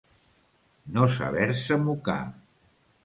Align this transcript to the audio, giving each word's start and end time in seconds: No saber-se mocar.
No 0.95 1.05
saber-se 1.17 1.77
mocar. 1.91 2.19